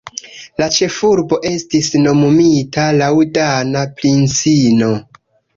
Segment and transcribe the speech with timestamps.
[0.61, 4.91] La ĉefurbo estis nomumita laŭ dana princino.